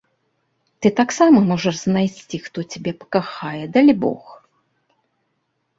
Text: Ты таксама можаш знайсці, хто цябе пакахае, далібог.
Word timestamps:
Ты 0.85 0.91
таксама 0.99 1.37
можаш 1.51 1.75
знайсці, 1.81 2.37
хто 2.47 2.59
цябе 2.75 2.91
пакахае, 3.05 3.65
далібог. 3.79 4.23